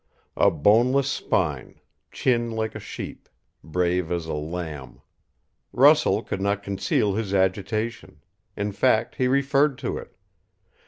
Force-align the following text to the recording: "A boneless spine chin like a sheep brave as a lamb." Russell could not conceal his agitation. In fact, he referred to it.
"A 0.35 0.49
boneless 0.49 1.07
spine 1.07 1.79
chin 2.11 2.49
like 2.49 2.73
a 2.73 2.79
sheep 2.79 3.29
brave 3.63 4.11
as 4.11 4.25
a 4.25 4.33
lamb." 4.33 5.01
Russell 5.71 6.23
could 6.23 6.41
not 6.41 6.63
conceal 6.63 7.13
his 7.13 7.35
agitation. 7.35 8.23
In 8.57 8.71
fact, 8.71 9.17
he 9.17 9.27
referred 9.27 9.77
to 9.77 9.99
it. 9.99 10.15